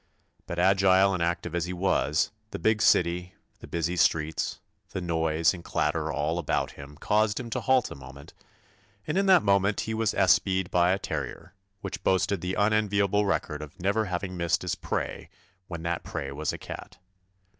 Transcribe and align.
But 0.47 0.57
agile 0.57 1.13
and 1.13 1.21
active 1.21 1.53
as 1.53 1.65
he 1.65 1.73
was, 1.73 2.31
the 2.49 2.57
big 2.57 2.81
city, 2.81 3.35
the 3.59 3.67
busy 3.67 3.95
streets, 3.95 4.59
the 4.93 4.99
noise 4.99 5.53
and 5.53 5.63
clatter 5.63 6.11
all 6.11 6.39
about 6.39 6.71
him 6.71 6.97
caused 6.97 7.39
him 7.39 7.51
to 7.51 7.61
halt 7.61 7.91
a 7.91 7.95
moment, 7.95 8.33
and 9.05 9.15
in 9.15 9.27
that 9.27 9.43
moment 9.43 9.81
he 9.81 9.93
was 9.93 10.15
espied 10.15 10.71
by 10.71 10.91
a 10.91 10.97
terrier, 10.97 11.53
which 11.81 12.03
boasted 12.03 12.41
the 12.41 12.55
unenviable 12.55 13.27
record 13.27 13.61
of 13.61 13.79
never 13.79 14.05
hav 14.05 14.23
ing 14.23 14.35
missed 14.35 14.63
his 14.63 14.73
prey 14.73 15.29
when 15.67 15.83
that 15.83 16.01
prey 16.01 16.29
79 16.29 16.29
THE 16.29 16.29
ADVENTURES 16.29 16.31
OF 16.31 16.37
was 16.37 16.53
a 16.53 16.57
cat. 16.57 16.97